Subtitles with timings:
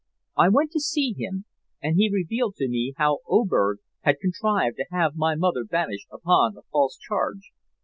[0.35, 1.45] I went to see him,
[1.79, 6.57] and he revealed to me how Oberg had contrived to have my mother banished upon
[6.57, 7.51] a false charge.